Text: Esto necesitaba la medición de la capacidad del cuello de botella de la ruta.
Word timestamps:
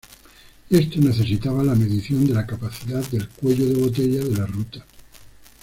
Esto 0.71 0.99
necesitaba 0.99 1.63
la 1.63 1.75
medición 1.75 2.25
de 2.25 2.33
la 2.33 2.47
capacidad 2.47 3.07
del 3.11 3.29
cuello 3.29 3.67
de 3.69 3.75
botella 3.83 4.23
de 4.23 4.35
la 4.35 4.47
ruta. 4.47 4.83